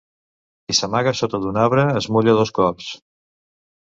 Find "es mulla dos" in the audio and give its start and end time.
2.01-2.53